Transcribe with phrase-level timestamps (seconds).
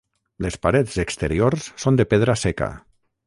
[0.45, 2.73] Les parets exteriors són de pedra seca.